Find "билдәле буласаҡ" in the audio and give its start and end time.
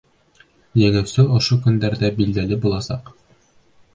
2.21-3.15